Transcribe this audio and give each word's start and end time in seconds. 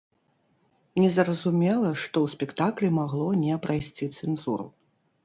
Незразумела, 1.01 1.91
што 2.03 2.15
ў 2.25 2.27
спектаклі 2.35 2.89
магло 2.99 3.27
не 3.45 3.55
прайсці 3.67 4.05
цэнзуру. 4.17 4.67